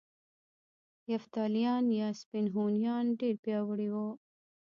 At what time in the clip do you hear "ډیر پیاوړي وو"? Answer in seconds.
3.19-4.07